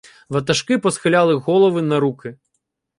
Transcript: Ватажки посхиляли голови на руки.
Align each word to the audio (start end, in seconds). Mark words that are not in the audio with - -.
Ватажки 0.35 0.77
посхиляли 0.87 1.33
голови 1.49 1.81
на 1.93 1.99
руки. 2.07 2.37